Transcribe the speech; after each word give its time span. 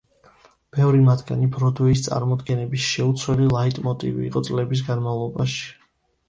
ბევრი 0.77 1.01
მათგანი 1.09 1.49
ბროდვეის 1.55 2.01
წარმოდგენების 2.05 2.87
შეუცვლელი 2.95 3.51
ლაიტმოტივი 3.57 4.27
იყო 4.31 4.43
წლების 4.49 4.83
განმავლობაში. 4.89 5.71